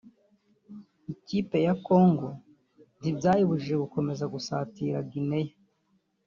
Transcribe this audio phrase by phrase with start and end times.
[1.13, 2.27] ikipe ya Congo
[2.99, 5.53] ntibyayibujije gukomeza gusatira Guinea